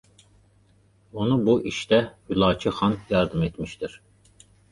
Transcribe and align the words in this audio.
Ona 1.25 1.37
bu 1.49 1.53
işdə 1.73 1.99
Hülakü 2.31 2.73
xan 2.79 2.97
yardım 3.13 3.47
etmişdir. 3.49 3.99